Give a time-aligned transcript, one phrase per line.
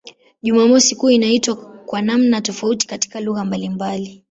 [0.43, 1.55] Jumamosi kuu inaitwa
[1.85, 4.19] kwa namna tofauti katika lugha mbalimbali.